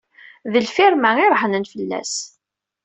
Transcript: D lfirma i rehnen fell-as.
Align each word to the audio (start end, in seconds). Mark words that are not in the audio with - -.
D 0.51 0.53
lfirma 0.65 1.11
i 1.23 1.27
rehnen 1.33 1.65
fell-as. 1.71 2.13